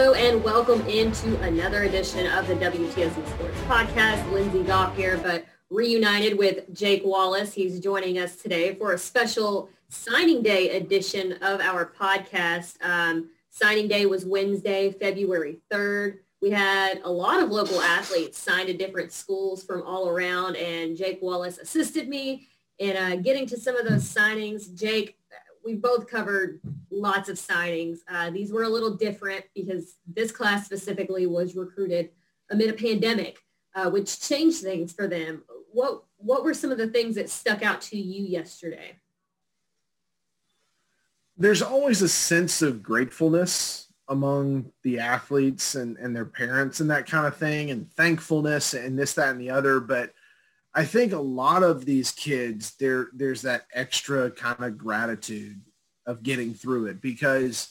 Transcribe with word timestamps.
Hello 0.00 0.14
and 0.14 0.42
welcome 0.42 0.80
into 0.86 1.38
another 1.42 1.82
edition 1.82 2.26
of 2.32 2.48
the 2.48 2.54
WTSC 2.54 3.12
Sports 3.12 3.58
Podcast. 3.68 4.32
Lindsay 4.32 4.62
Goff 4.62 4.96
here, 4.96 5.18
but 5.18 5.44
reunited 5.68 6.38
with 6.38 6.72
Jake 6.72 7.02
Wallace. 7.04 7.52
He's 7.52 7.80
joining 7.80 8.18
us 8.18 8.36
today 8.36 8.74
for 8.76 8.94
a 8.94 8.98
special 8.98 9.68
signing 9.90 10.42
day 10.42 10.70
edition 10.70 11.32
of 11.42 11.60
our 11.60 11.84
podcast. 11.84 12.82
Um, 12.82 13.28
signing 13.50 13.88
day 13.88 14.06
was 14.06 14.24
Wednesday, 14.24 14.90
February 14.90 15.58
3rd. 15.70 16.20
We 16.40 16.48
had 16.48 17.02
a 17.04 17.12
lot 17.12 17.42
of 17.42 17.50
local 17.50 17.82
athletes 17.82 18.38
signed 18.38 18.68
to 18.68 18.72
different 18.72 19.12
schools 19.12 19.62
from 19.62 19.82
all 19.82 20.08
around, 20.08 20.56
and 20.56 20.96
Jake 20.96 21.18
Wallace 21.20 21.58
assisted 21.58 22.08
me 22.08 22.48
in 22.78 22.96
uh, 22.96 23.16
getting 23.16 23.44
to 23.48 23.60
some 23.60 23.76
of 23.76 23.86
those 23.86 24.04
signings. 24.04 24.74
Jake, 24.74 25.18
we 25.70 25.76
both 25.76 26.08
covered 26.08 26.60
lots 26.90 27.28
of 27.28 27.36
signings. 27.36 27.98
Uh, 28.08 28.30
these 28.30 28.52
were 28.52 28.64
a 28.64 28.68
little 28.68 28.96
different 28.96 29.44
because 29.54 29.94
this 30.06 30.32
class 30.32 30.64
specifically 30.64 31.26
was 31.26 31.54
recruited 31.54 32.10
amid 32.50 32.70
a 32.70 32.72
pandemic, 32.72 33.38
uh, 33.74 33.88
which 33.88 34.20
changed 34.20 34.62
things 34.62 34.92
for 34.92 35.06
them. 35.06 35.44
What 35.72 36.02
what 36.16 36.44
were 36.44 36.54
some 36.54 36.72
of 36.72 36.78
the 36.78 36.88
things 36.88 37.14
that 37.14 37.30
stuck 37.30 37.62
out 37.62 37.80
to 37.82 37.96
you 37.96 38.24
yesterday? 38.24 38.96
There's 41.36 41.62
always 41.62 42.02
a 42.02 42.08
sense 42.08 42.60
of 42.60 42.82
gratefulness 42.82 43.86
among 44.08 44.72
the 44.82 44.98
athletes 44.98 45.76
and, 45.76 45.96
and 45.98 46.14
their 46.14 46.26
parents 46.26 46.80
and 46.80 46.90
that 46.90 47.06
kind 47.06 47.26
of 47.26 47.36
thing 47.36 47.70
and 47.70 47.90
thankfulness 47.92 48.74
and 48.74 48.98
this, 48.98 49.14
that, 49.14 49.30
and 49.30 49.40
the 49.40 49.50
other. 49.50 49.78
But 49.78 50.12
I 50.74 50.84
think 50.84 51.12
a 51.12 51.18
lot 51.18 51.62
of 51.62 51.84
these 51.84 52.12
kids, 52.12 52.74
there 52.78 53.08
there's 53.12 53.42
that 53.42 53.66
extra 53.74 54.30
kind 54.30 54.62
of 54.64 54.78
gratitude 54.78 55.60
of 56.06 56.22
getting 56.22 56.54
through 56.54 56.86
it 56.86 57.00
because 57.00 57.70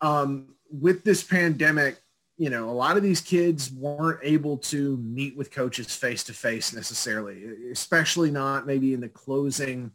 um, 0.00 0.54
with 0.70 1.04
this 1.04 1.22
pandemic, 1.22 1.98
you 2.36 2.50
know, 2.50 2.68
a 2.68 2.72
lot 2.72 2.96
of 2.96 3.02
these 3.02 3.20
kids 3.20 3.70
weren't 3.72 4.20
able 4.22 4.56
to 4.58 4.96
meet 4.98 5.36
with 5.36 5.50
coaches 5.50 5.94
face 5.94 6.24
to 6.24 6.32
face 6.32 6.74
necessarily, 6.74 7.70
especially 7.70 8.30
not 8.30 8.66
maybe 8.66 8.94
in 8.94 9.00
the 9.00 9.08
closing 9.08 9.90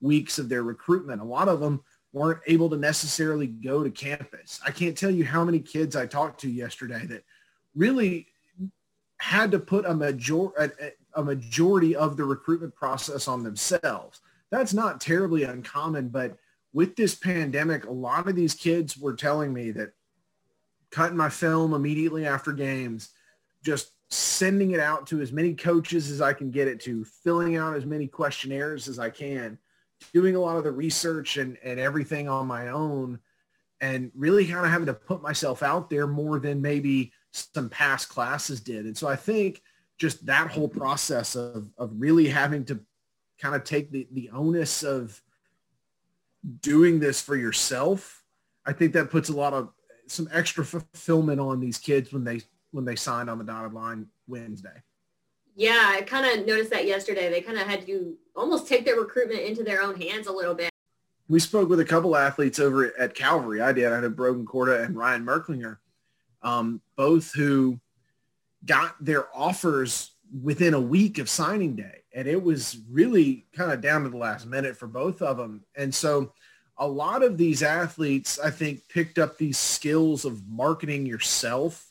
weeks 0.00 0.38
of 0.38 0.48
their 0.48 0.62
recruitment. 0.62 1.20
A 1.20 1.24
lot 1.24 1.48
of 1.48 1.60
them 1.60 1.82
weren't 2.12 2.40
able 2.46 2.70
to 2.70 2.76
necessarily 2.76 3.46
go 3.46 3.82
to 3.82 3.90
campus. 3.90 4.60
I 4.64 4.70
can't 4.70 4.96
tell 4.96 5.10
you 5.10 5.24
how 5.24 5.44
many 5.44 5.58
kids 5.58 5.96
I 5.96 6.06
talked 6.06 6.40
to 6.42 6.50
yesterday 6.50 7.04
that 7.06 7.24
really 7.74 8.28
had 9.18 9.50
to 9.50 9.58
put 9.58 9.84
a 9.84 9.94
major 9.94 10.48
a, 10.58 10.70
a 11.18 11.24
majority 11.24 11.96
of 11.96 12.16
the 12.16 12.24
recruitment 12.24 12.74
process 12.76 13.26
on 13.26 13.42
themselves. 13.42 14.20
That's 14.50 14.72
not 14.72 15.00
terribly 15.00 15.42
uncommon, 15.42 16.10
but 16.10 16.36
with 16.72 16.94
this 16.94 17.16
pandemic, 17.16 17.86
a 17.86 17.92
lot 17.92 18.28
of 18.28 18.36
these 18.36 18.54
kids 18.54 18.96
were 18.96 19.14
telling 19.14 19.52
me 19.52 19.72
that 19.72 19.90
cutting 20.92 21.16
my 21.16 21.28
film 21.28 21.74
immediately 21.74 22.24
after 22.24 22.52
games, 22.52 23.08
just 23.64 23.90
sending 24.10 24.70
it 24.70 24.78
out 24.78 25.08
to 25.08 25.20
as 25.20 25.32
many 25.32 25.54
coaches 25.54 26.08
as 26.08 26.20
I 26.20 26.32
can 26.32 26.52
get 26.52 26.68
it 26.68 26.80
to, 26.82 27.04
filling 27.04 27.56
out 27.56 27.74
as 27.74 27.84
many 27.84 28.06
questionnaires 28.06 28.86
as 28.86 29.00
I 29.00 29.10
can, 29.10 29.58
doing 30.14 30.36
a 30.36 30.40
lot 30.40 30.56
of 30.56 30.62
the 30.62 30.70
research 30.70 31.36
and, 31.36 31.58
and 31.64 31.80
everything 31.80 32.28
on 32.28 32.46
my 32.46 32.68
own 32.68 33.18
and 33.80 34.12
really 34.14 34.46
kind 34.46 34.64
of 34.64 34.70
having 34.70 34.86
to 34.86 34.94
put 34.94 35.20
myself 35.20 35.64
out 35.64 35.90
there 35.90 36.06
more 36.06 36.38
than 36.38 36.62
maybe 36.62 37.12
some 37.32 37.68
past 37.68 38.08
classes 38.08 38.60
did. 38.60 38.86
And 38.86 38.96
so 38.96 39.08
I 39.08 39.16
think 39.16 39.62
just 39.98 40.24
that 40.26 40.50
whole 40.50 40.68
process 40.68 41.34
of, 41.34 41.68
of 41.76 41.90
really 41.96 42.28
having 42.28 42.64
to 42.66 42.80
kind 43.40 43.54
of 43.54 43.64
take 43.64 43.90
the, 43.90 44.08
the 44.12 44.30
onus 44.30 44.82
of 44.82 45.20
doing 46.60 47.00
this 47.00 47.20
for 47.20 47.36
yourself, 47.36 48.22
I 48.64 48.72
think 48.72 48.92
that 48.92 49.10
puts 49.10 49.28
a 49.28 49.36
lot 49.36 49.52
of 49.52 49.70
some 50.06 50.28
extra 50.32 50.64
fulfillment 50.64 51.40
on 51.40 51.60
these 51.60 51.78
kids 51.78 52.12
when 52.12 52.24
they 52.24 52.40
when 52.70 52.84
they 52.84 52.96
signed 52.96 53.30
on 53.30 53.38
the 53.38 53.44
dotted 53.44 53.72
line 53.72 54.06
Wednesday. 54.26 54.82
Yeah, 55.56 55.94
I 55.96 56.02
kind 56.02 56.38
of 56.38 56.46
noticed 56.46 56.70
that 56.70 56.86
yesterday. 56.86 57.30
They 57.30 57.40
kind 57.40 57.58
of 57.58 57.66
had 57.66 57.84
to 57.86 58.16
almost 58.36 58.68
take 58.68 58.84
their 58.84 58.96
recruitment 58.96 59.40
into 59.40 59.64
their 59.64 59.82
own 59.82 60.00
hands 60.00 60.26
a 60.26 60.32
little 60.32 60.54
bit. 60.54 60.70
We 61.28 61.40
spoke 61.40 61.68
with 61.68 61.80
a 61.80 61.84
couple 61.84 62.16
athletes 62.16 62.58
over 62.58 62.96
at 62.98 63.14
Calvary. 63.14 63.60
I 63.60 63.72
did. 63.72 63.92
I 63.92 64.00
had 64.00 64.16
Brogan 64.16 64.46
Corda 64.46 64.82
and 64.82 64.96
Ryan 64.96 65.24
Merklinger, 65.24 65.78
um, 66.42 66.80
both 66.96 67.32
who 67.34 67.80
got 68.64 69.02
their 69.04 69.26
offers 69.36 70.12
within 70.42 70.74
a 70.74 70.80
week 70.80 71.18
of 71.18 71.28
signing 71.28 71.76
day. 71.76 72.02
And 72.14 72.26
it 72.28 72.42
was 72.42 72.78
really 72.90 73.46
kind 73.54 73.72
of 73.72 73.80
down 73.80 74.02
to 74.02 74.10
the 74.10 74.16
last 74.16 74.46
minute 74.46 74.76
for 74.76 74.86
both 74.86 75.22
of 75.22 75.36
them. 75.36 75.64
And 75.76 75.94
so 75.94 76.32
a 76.76 76.86
lot 76.86 77.22
of 77.22 77.36
these 77.36 77.62
athletes, 77.62 78.38
I 78.38 78.50
think, 78.50 78.88
picked 78.88 79.18
up 79.18 79.36
these 79.36 79.58
skills 79.58 80.24
of 80.24 80.46
marketing 80.48 81.06
yourself, 81.06 81.90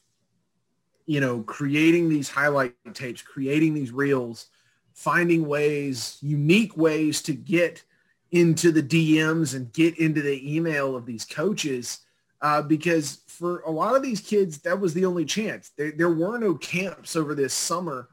you 1.06 1.19
know, 1.19 1.41
creating 1.41 2.09
these 2.09 2.29
highlight 2.29 2.73
tapes, 2.94 3.22
creating 3.22 3.73
these 3.73 3.91
reels, 3.91 4.47
finding 4.94 5.47
ways, 5.47 6.17
unique 6.22 6.75
ways 6.77 7.22
to 7.23 7.33
get 7.33 7.83
into 8.31 8.72
the 8.72 8.83
DMs 8.83 9.56
and 9.56 9.72
get 9.73 9.97
into 10.00 10.22
the 10.22 10.56
email 10.56 10.95
of 10.95 11.06
these 11.06 11.25
coaches. 11.25 12.00
Uh, 12.41 12.61
because 12.61 13.21
for 13.27 13.61
a 13.61 13.71
lot 13.71 13.95
of 13.95 14.03
these 14.03 14.21
kids, 14.21 14.59
that 14.59 14.79
was 14.79 14.93
the 14.93 15.05
only 15.05 15.25
chance. 15.25 15.71
There, 15.75 15.91
there 15.91 16.11
were 16.11 16.37
no 16.37 16.53
camps 16.53 17.15
over 17.15 17.33
this 17.33 17.53
summer 17.53 18.09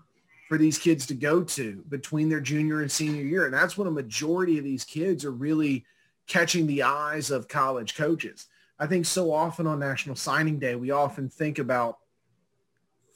for 0.48 0.56
these 0.56 0.78
kids 0.78 1.06
to 1.06 1.14
go 1.14 1.42
to 1.42 1.84
between 1.88 2.28
their 2.28 2.40
junior 2.40 2.80
and 2.80 2.90
senior 2.90 3.22
year. 3.22 3.44
And 3.44 3.54
that's 3.54 3.76
when 3.76 3.88
a 3.88 3.90
majority 3.90 4.58
of 4.58 4.64
these 4.64 4.84
kids 4.84 5.24
are 5.24 5.30
really 5.30 5.84
catching 6.26 6.66
the 6.66 6.82
eyes 6.82 7.30
of 7.30 7.48
college 7.48 7.96
coaches. 7.96 8.46
I 8.78 8.86
think 8.86 9.06
so 9.06 9.32
often 9.32 9.66
on 9.66 9.78
National 9.78 10.16
Signing 10.16 10.58
Day, 10.58 10.74
we 10.74 10.90
often 10.90 11.28
think 11.28 11.58
about 11.58 11.98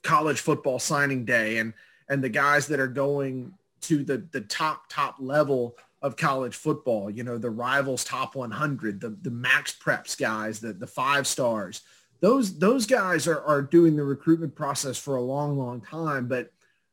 college 0.03 0.41
football 0.41 0.79
signing 0.79 1.25
day 1.25 1.59
and 1.59 1.75
and 2.09 2.23
the 2.23 2.29
guys 2.29 2.67
that 2.69 2.81
are 2.81 2.89
going 2.89 3.53
to 3.83 4.05
the 4.05 4.27
the 4.31 4.41
top 4.43 4.85
top 4.89 5.17
level 5.19 5.77
of 6.03 6.17
college 6.17 6.55
football. 6.55 7.11
You 7.11 7.25
know, 7.25 7.39
the 7.39 7.51
rivals 7.51 8.05
top 8.05 8.35
100, 8.35 9.01
the 9.01 9.11
the 9.11 9.31
MaxPreps 9.31 10.19
guys, 10.19 10.61
the 10.61 10.73
the 10.73 10.87
five 10.87 11.27
stars. 11.27 11.83
Those 12.21 12.59
those 12.59 12.87
guys 12.87 13.27
are 13.27 13.43
are 13.43 13.63
doing 13.63 13.97
the 13.97 14.05
recruitment 14.05 14.55
process 14.55 14.99
for 14.99 15.17
a 15.17 15.23
long 15.23 15.59
long 15.59 15.81
time, 15.81 16.29
but 16.29 16.51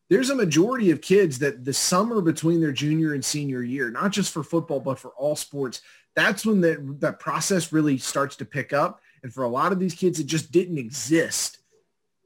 there's 0.10 0.30
a 0.30 0.36
majority 0.36 0.92
of 0.92 1.02
kids 1.02 1.40
that 1.40 1.66
the 1.66 1.74
summer 1.74 2.22
between 2.22 2.62
their 2.62 2.72
junior 2.72 3.14
and 3.14 3.26
senior 3.26 3.64
year, 3.64 3.90
not 3.90 4.12
just 4.12 4.32
for 4.32 4.44
football, 4.44 4.80
but 4.80 5.00
for 5.00 5.10
all 5.12 5.36
sports, 5.36 5.82
that's 6.16 6.46
when 6.46 6.62
the, 6.62 6.96
that 7.00 7.20
process 7.20 7.74
really 7.74 7.98
starts 7.98 8.36
to 8.38 8.46
pick 8.46 8.72
up. 8.72 9.02
And 9.24 9.34
for 9.34 9.44
a 9.44 9.50
lot 9.50 9.72
of 9.72 9.80
these 9.80 9.96
kids, 9.96 10.20
it 10.20 10.28
just 10.28 10.52
didn't 10.52 10.78
exist 10.78 11.58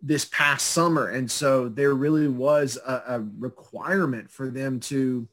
this 0.01 0.25
past 0.25 0.67
summer. 0.67 1.07
And 1.07 1.29
so 1.29 1.69
there 1.69 1.93
really 1.93 2.27
was 2.27 2.77
a, 2.85 3.03
a 3.07 3.25
requirement 3.37 4.29
for 4.29 4.49
them 4.49 4.79
to 4.81 5.27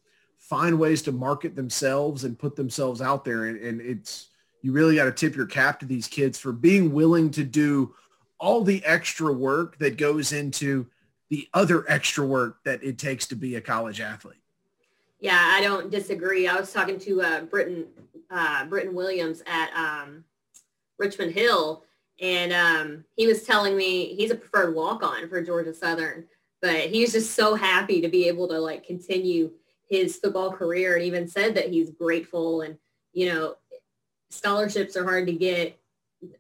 find 0.48 0.78
ways 0.78 1.02
to 1.02 1.12
market 1.12 1.56
themselves 1.56 2.22
and 2.22 2.38
put 2.38 2.54
themselves 2.54 3.00
out 3.00 3.24
there. 3.24 3.46
And, 3.46 3.60
and 3.60 3.80
it's, 3.80 4.28
you 4.62 4.70
really 4.70 4.94
got 4.94 5.06
to 5.06 5.12
tip 5.12 5.34
your 5.34 5.46
cap 5.46 5.80
to 5.80 5.86
these 5.86 6.06
kids 6.06 6.38
for 6.38 6.52
being 6.52 6.92
willing 6.92 7.30
to 7.32 7.42
do 7.42 7.94
all 8.38 8.62
the 8.62 8.84
extra 8.84 9.32
work 9.32 9.76
that 9.78 9.96
goes 9.96 10.32
into 10.32 10.86
the 11.30 11.48
other 11.52 11.84
extra 11.90 12.24
work 12.24 12.62
that 12.64 12.82
it 12.84 12.96
takes 12.96 13.26
to 13.26 13.34
be 13.34 13.56
a 13.56 13.60
college 13.60 14.00
athlete. 14.00 14.38
Yeah, 15.18 15.40
I 15.54 15.60
don't 15.62 15.90
disagree. 15.90 16.46
I 16.46 16.54
was 16.54 16.72
talking 16.72 16.98
to 17.00 17.22
uh, 17.22 17.40
Britton 17.42 17.86
uh, 18.30 18.66
Britton 18.66 18.94
Williams 18.94 19.42
at 19.46 19.70
um, 19.74 20.24
Richmond 20.98 21.32
Hill, 21.32 21.84
and 22.20 22.52
um, 22.52 23.04
he 23.16 23.26
was 23.26 23.42
telling 23.44 23.76
me 23.76 24.14
he's 24.14 24.30
a 24.30 24.34
preferred 24.34 24.74
walk-on 24.74 25.28
for 25.28 25.42
Georgia 25.42 25.74
Southern, 25.74 26.26
but 26.60 26.80
he's 26.80 27.12
just 27.12 27.34
so 27.34 27.54
happy 27.54 28.00
to 28.00 28.08
be 28.08 28.28
able 28.28 28.46
to 28.48 28.58
like 28.60 28.86
continue 28.86 29.50
his 29.88 30.16
football 30.16 30.52
career, 30.52 30.94
and 30.94 31.04
even 31.04 31.28
said 31.28 31.54
that 31.54 31.70
he's 31.70 31.90
grateful. 31.90 32.62
And 32.62 32.76
you 33.12 33.32
know, 33.32 33.56
scholarships 34.30 34.96
are 34.96 35.04
hard 35.04 35.26
to 35.26 35.32
get. 35.32 35.78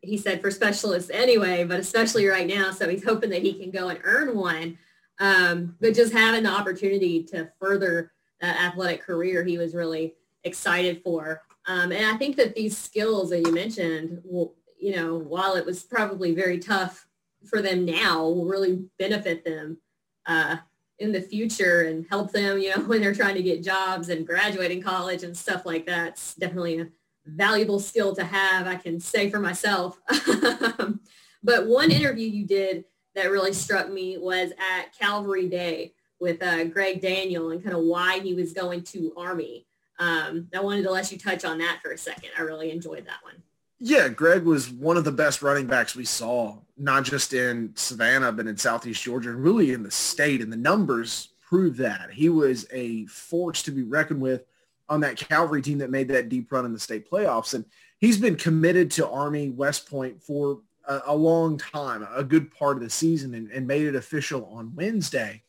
He 0.02 0.16
said 0.16 0.40
for 0.40 0.50
specialists 0.50 1.10
anyway, 1.10 1.64
but 1.64 1.80
especially 1.80 2.26
right 2.26 2.46
now. 2.46 2.70
So 2.70 2.88
he's 2.88 3.04
hoping 3.04 3.30
that 3.30 3.42
he 3.42 3.54
can 3.54 3.70
go 3.70 3.88
and 3.88 4.00
earn 4.04 4.36
one. 4.36 4.78
Um, 5.18 5.76
but 5.80 5.94
just 5.94 6.12
having 6.12 6.42
the 6.42 6.50
opportunity 6.50 7.22
to 7.24 7.50
further 7.60 8.12
that 8.40 8.60
athletic 8.60 9.02
career, 9.02 9.44
he 9.44 9.58
was 9.58 9.74
really 9.74 10.14
excited 10.44 11.02
for. 11.02 11.42
Um, 11.66 11.92
and 11.92 12.06
I 12.06 12.16
think 12.16 12.36
that 12.36 12.54
these 12.54 12.76
skills 12.76 13.30
that 13.30 13.40
you 13.40 13.52
mentioned 13.52 14.20
will, 14.24 14.54
you 14.78 14.94
know, 14.94 15.16
while 15.16 15.54
it 15.54 15.66
was 15.66 15.82
probably 15.82 16.34
very 16.34 16.58
tough 16.58 17.06
for 17.44 17.62
them 17.62 17.84
now, 17.84 18.22
will 18.22 18.44
really 18.44 18.84
benefit 18.98 19.44
them 19.44 19.78
uh, 20.26 20.56
in 20.98 21.12
the 21.12 21.20
future 21.20 21.82
and 21.82 22.06
help 22.08 22.32
them, 22.32 22.58
you 22.58 22.70
know, 22.70 22.82
when 22.86 23.00
they're 23.00 23.14
trying 23.14 23.34
to 23.34 23.42
get 23.42 23.62
jobs 23.62 24.08
and 24.08 24.26
graduating 24.26 24.82
college 24.82 25.22
and 25.22 25.36
stuff 25.36 25.66
like 25.66 25.86
that. 25.86 26.08
It's 26.08 26.34
definitely 26.34 26.80
a 26.80 26.88
valuable 27.26 27.80
skill 27.80 28.14
to 28.16 28.24
have, 28.24 28.66
I 28.66 28.76
can 28.76 29.00
say 29.00 29.30
for 29.30 29.40
myself. 29.40 30.00
but 31.42 31.66
one 31.66 31.90
interview 31.90 32.28
you 32.28 32.46
did 32.46 32.84
that 33.14 33.30
really 33.30 33.52
struck 33.52 33.90
me 33.90 34.18
was 34.18 34.52
at 34.52 34.96
Calvary 34.98 35.48
Day 35.48 35.94
with 36.18 36.42
uh, 36.42 36.64
Greg 36.64 37.00
Daniel 37.00 37.50
and 37.50 37.62
kind 37.62 37.76
of 37.76 37.82
why 37.82 38.20
he 38.20 38.34
was 38.34 38.52
going 38.52 38.82
to 38.82 39.12
Army 39.16 39.66
um, 39.98 40.48
I 40.54 40.60
wanted 40.60 40.82
to 40.82 40.90
let 40.90 41.10
you 41.10 41.18
touch 41.18 41.44
on 41.44 41.58
that 41.58 41.78
for 41.82 41.92
a 41.92 41.98
second. 41.98 42.30
I 42.38 42.42
really 42.42 42.70
enjoyed 42.70 43.06
that 43.06 43.22
one. 43.22 43.42
Yeah, 43.78 44.08
Greg 44.08 44.44
was 44.44 44.70
one 44.70 44.96
of 44.96 45.04
the 45.04 45.12
best 45.12 45.42
running 45.42 45.66
backs 45.66 45.94
we 45.94 46.06
saw, 46.06 46.56
not 46.78 47.04
just 47.04 47.34
in 47.34 47.72
Savannah, 47.74 48.32
but 48.32 48.46
in 48.46 48.56
Southeast 48.56 49.02
Georgia 49.02 49.30
and 49.30 49.42
really 49.42 49.72
in 49.72 49.82
the 49.82 49.90
state. 49.90 50.40
And 50.40 50.50
the 50.50 50.56
numbers 50.56 51.28
prove 51.46 51.76
that. 51.76 52.10
He 52.10 52.28
was 52.28 52.66
a 52.72 53.04
force 53.06 53.62
to 53.64 53.70
be 53.70 53.82
reckoned 53.82 54.20
with 54.20 54.44
on 54.88 55.00
that 55.00 55.16
Calvary 55.16 55.60
team 55.60 55.78
that 55.78 55.90
made 55.90 56.08
that 56.08 56.28
deep 56.28 56.50
run 56.50 56.64
in 56.64 56.72
the 56.72 56.78
state 56.78 57.10
playoffs. 57.10 57.52
And 57.52 57.64
he's 57.98 58.18
been 58.18 58.36
committed 58.36 58.90
to 58.92 59.08
Army 59.08 59.50
West 59.50 59.90
Point 59.90 60.22
for 60.22 60.60
a, 60.86 61.02
a 61.06 61.14
long 61.14 61.58
time, 61.58 62.06
a 62.14 62.24
good 62.24 62.50
part 62.54 62.78
of 62.78 62.82
the 62.82 62.90
season, 62.90 63.34
and, 63.34 63.50
and 63.50 63.66
made 63.66 63.86
it 63.86 63.94
official 63.94 64.46
on 64.46 64.74
Wednesday. 64.74 65.42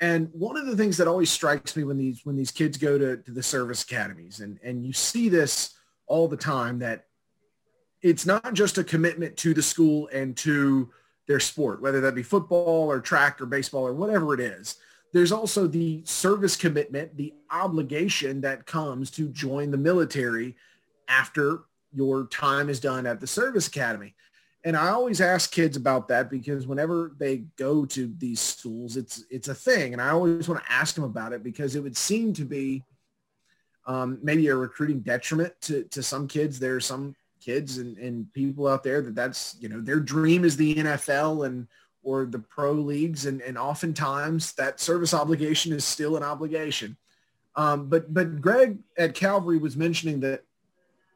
And 0.00 0.28
one 0.32 0.56
of 0.56 0.66
the 0.66 0.76
things 0.76 0.98
that 0.98 1.08
always 1.08 1.30
strikes 1.30 1.76
me 1.76 1.84
when 1.84 1.96
these 1.96 2.20
when 2.24 2.36
these 2.36 2.50
kids 2.50 2.76
go 2.76 2.98
to, 2.98 3.16
to 3.16 3.30
the 3.30 3.42
service 3.42 3.84
academies, 3.84 4.40
and, 4.40 4.58
and 4.62 4.84
you 4.84 4.92
see 4.92 5.28
this 5.28 5.74
all 6.06 6.28
the 6.28 6.36
time, 6.36 6.80
that 6.80 7.06
it's 8.04 8.26
not 8.26 8.52
just 8.52 8.76
a 8.76 8.84
commitment 8.84 9.34
to 9.38 9.54
the 9.54 9.62
school 9.62 10.08
and 10.12 10.36
to 10.36 10.90
their 11.26 11.40
sport, 11.40 11.80
whether 11.80 12.02
that 12.02 12.14
be 12.14 12.22
football 12.22 12.90
or 12.90 13.00
track 13.00 13.40
or 13.40 13.46
baseball 13.46 13.86
or 13.86 13.94
whatever 13.94 14.34
it 14.34 14.40
is. 14.40 14.76
There's 15.14 15.32
also 15.32 15.66
the 15.66 16.02
service 16.04 16.54
commitment, 16.54 17.16
the 17.16 17.32
obligation 17.50 18.42
that 18.42 18.66
comes 18.66 19.10
to 19.12 19.28
join 19.28 19.70
the 19.70 19.78
military 19.78 20.54
after 21.08 21.60
your 21.94 22.26
time 22.26 22.68
is 22.68 22.78
done 22.78 23.06
at 23.06 23.20
the 23.20 23.26
service 23.26 23.68
academy. 23.68 24.14
And 24.64 24.76
I 24.76 24.88
always 24.88 25.22
ask 25.22 25.50
kids 25.50 25.78
about 25.78 26.08
that 26.08 26.28
because 26.28 26.66
whenever 26.66 27.14
they 27.18 27.44
go 27.56 27.86
to 27.86 28.12
these 28.18 28.40
schools, 28.40 28.98
it's 28.98 29.24
it's 29.30 29.48
a 29.48 29.54
thing, 29.54 29.92
and 29.92 30.00
I 30.00 30.10
always 30.10 30.48
want 30.48 30.62
to 30.62 30.72
ask 30.72 30.94
them 30.94 31.04
about 31.04 31.32
it 31.32 31.42
because 31.42 31.74
it 31.74 31.82
would 31.82 31.96
seem 31.96 32.32
to 32.34 32.44
be 32.44 32.82
um, 33.86 34.18
maybe 34.22 34.48
a 34.48 34.56
recruiting 34.56 35.00
detriment 35.00 35.54
to 35.62 35.84
to 35.84 36.02
some 36.02 36.26
kids. 36.26 36.58
There 36.58 36.76
are 36.76 36.80
some 36.80 37.14
kids 37.44 37.78
and, 37.78 37.96
and 37.98 38.32
people 38.32 38.66
out 38.66 38.82
there 38.82 39.02
that 39.02 39.14
that's 39.14 39.56
you 39.60 39.68
know 39.68 39.80
their 39.80 40.00
dream 40.00 40.44
is 40.44 40.56
the 40.56 40.74
NFL 40.76 41.46
and 41.46 41.66
or 42.02 42.26
the 42.26 42.38
pro 42.38 42.72
leagues, 42.72 43.26
and 43.26 43.40
and 43.42 43.58
oftentimes 43.58 44.52
that 44.54 44.80
service 44.80 45.14
obligation 45.14 45.72
is 45.72 45.84
still 45.84 46.16
an 46.16 46.22
obligation. 46.22 46.96
Um, 47.56 47.88
but 47.88 48.12
but 48.12 48.40
Greg 48.40 48.78
at 48.98 49.14
Calvary 49.14 49.58
was 49.58 49.76
mentioning 49.76 50.20
that 50.20 50.44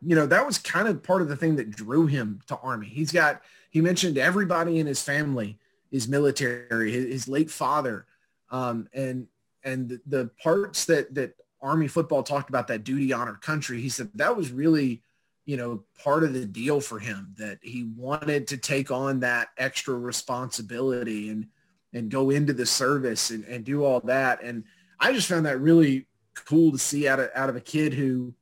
you 0.05 0.15
know, 0.15 0.27
that 0.27 0.47
was 0.47 0.59
kind 0.59 0.89
of 0.89 1.03
part 1.03 1.23
of 1.23 1.29
the 1.29 1.37
thing 1.37 1.57
that 1.57 1.71
drew 1.71 2.07
him 2.07 2.41
to 2.47 2.57
Army. 2.59 2.87
He's 2.87 3.13
got, 3.13 3.43
he 3.71 3.81
mentioned 3.81 4.17
everybody 4.17 4.79
in 4.79 4.87
his 4.87 5.03
family 5.03 5.59
is 5.91 6.09
military, 6.09 6.93
his, 6.93 7.07
his 7.07 7.29
late 7.29 7.51
father. 7.51 8.07
Um, 8.51 8.89
and, 8.93 9.27
and 9.65 10.01
the, 10.07 10.31
parts 10.43 10.85
that, 10.87 11.15
that 11.15 11.35
Army 11.61 11.89
football 11.89 12.23
talked 12.23 12.49
about 12.49 12.69
that 12.69 12.85
duty, 12.85 13.13
honor, 13.13 13.35
country, 13.35 13.81
he 13.81 13.89
said 13.89 14.11
that 14.15 14.37
was 14.37 14.53
really, 14.53 15.03
you 15.49 15.57
know, 15.57 15.83
part 15.99 16.25
of 16.25 16.35
the 16.35 16.45
deal 16.45 16.79
for 16.79 16.99
him 16.99 17.35
that 17.39 17.59
he 17.63 17.91
wanted 17.97 18.47
to 18.49 18.59
take 18.59 18.91
on 18.91 19.21
that 19.21 19.49
extra 19.57 19.95
responsibility 19.95 21.31
and, 21.31 21.47
and 21.95 22.11
go 22.11 22.29
into 22.29 22.53
the 22.53 22.67
service 22.67 23.31
and, 23.31 23.45
and 23.45 23.65
do 23.65 23.83
all 23.83 24.01
that. 24.01 24.43
And 24.43 24.65
I 25.01 25.11
just 25.15 25.27
found 25.27 25.47
that 25.47 25.59
really 25.59 26.07
cool 26.35 26.71
to 26.73 26.79
see 26.79 27.09
out 27.09 27.19
of, 27.19 27.31
out 27.35 27.49
of 27.49 27.57
a 27.57 27.63
kid 27.63 27.95
who, 27.95 28.35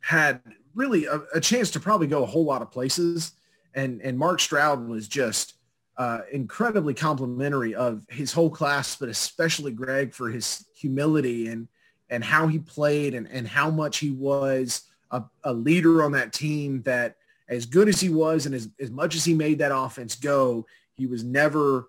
had 0.00 0.40
really 0.74 1.04
a, 1.04 1.20
a, 1.34 1.40
chance 1.40 1.70
to 1.70 1.78
probably 1.80 2.06
go 2.06 2.22
a 2.22 2.26
whole 2.26 2.44
lot 2.44 2.62
of 2.62 2.72
places. 2.72 3.32
And, 3.74 4.00
and 4.02 4.18
Mark 4.18 4.40
Stroud 4.40 4.88
was 4.88 5.06
just 5.06 5.54
uh, 5.96 6.20
incredibly 6.32 6.94
complimentary 6.94 7.74
of 7.74 8.04
his 8.08 8.32
whole 8.32 8.50
class, 8.50 8.96
but 8.96 9.08
especially 9.08 9.72
Greg 9.72 10.14
for 10.14 10.30
his 10.30 10.66
humility 10.74 11.48
and, 11.48 11.68
and 12.08 12.24
how 12.24 12.48
he 12.48 12.58
played 12.58 13.14
and, 13.14 13.28
and 13.28 13.46
how 13.46 13.70
much 13.70 13.98
he 13.98 14.10
was 14.10 14.89
a, 15.10 15.22
a 15.44 15.52
leader 15.52 16.02
on 16.02 16.12
that 16.12 16.32
team 16.32 16.82
that 16.82 17.16
as 17.48 17.66
good 17.66 17.88
as 17.88 18.00
he 18.00 18.08
was 18.08 18.46
and 18.46 18.54
as, 18.54 18.68
as 18.78 18.90
much 18.90 19.14
as 19.16 19.24
he 19.24 19.34
made 19.34 19.58
that 19.58 19.74
offense 19.74 20.14
go, 20.14 20.66
he 20.94 21.06
was 21.06 21.24
never, 21.24 21.88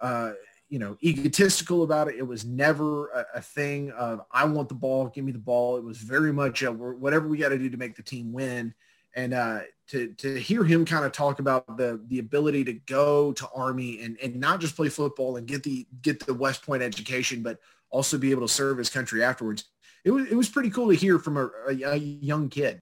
uh, 0.00 0.32
you 0.68 0.78
know, 0.78 0.96
egotistical 1.02 1.82
about 1.82 2.08
it. 2.08 2.16
It 2.16 2.26
was 2.26 2.44
never 2.44 3.08
a, 3.10 3.26
a, 3.34 3.40
thing 3.40 3.90
of 3.92 4.22
I 4.32 4.44
want 4.46 4.68
the 4.68 4.74
ball, 4.74 5.08
give 5.08 5.24
me 5.24 5.32
the 5.32 5.38
ball. 5.38 5.76
It 5.76 5.84
was 5.84 5.98
very 5.98 6.32
much 6.32 6.62
a, 6.62 6.72
whatever 6.72 7.28
we 7.28 7.36
got 7.36 7.50
to 7.50 7.58
do 7.58 7.68
to 7.68 7.76
make 7.76 7.96
the 7.96 8.02
team 8.02 8.32
win. 8.32 8.74
And 9.14 9.34
uh, 9.34 9.60
to 9.88 10.08
to 10.14 10.40
hear 10.40 10.64
him 10.64 10.84
kind 10.84 11.04
of 11.04 11.12
talk 11.12 11.38
about 11.38 11.76
the 11.76 12.00
the 12.08 12.18
ability 12.18 12.64
to 12.64 12.72
go 12.72 13.32
to 13.32 13.48
Army 13.54 14.02
and 14.02 14.18
and 14.20 14.36
not 14.36 14.60
just 14.60 14.74
play 14.74 14.88
football 14.88 15.36
and 15.36 15.46
get 15.46 15.62
the 15.62 15.86
get 16.02 16.24
the 16.24 16.34
West 16.34 16.64
Point 16.64 16.82
education, 16.82 17.42
but 17.42 17.60
also 17.90 18.18
be 18.18 18.32
able 18.32 18.46
to 18.46 18.52
serve 18.52 18.78
his 18.78 18.90
country 18.90 19.22
afterwards. 19.22 19.66
It 20.04 20.10
was 20.10 20.26
it 20.30 20.34
was 20.34 20.48
pretty 20.48 20.70
cool 20.70 20.88
to 20.88 20.94
hear 20.94 21.18
from 21.18 21.36
a, 21.36 21.50
a, 21.68 21.82
a 21.92 21.96
young 21.96 22.48
kid. 22.48 22.78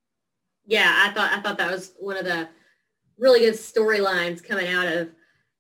Yeah, 0.67 0.93
I 0.97 1.13
thought 1.13 1.33
I 1.33 1.41
thought 1.41 1.59
that 1.59 1.71
was 1.71 1.93
one 1.99 2.17
of 2.17 2.25
the 2.25 2.49
really 3.19 3.41
good 3.41 3.55
storylines 3.55 4.43
coming 4.43 4.69
out 4.69 4.87
of 4.87 5.09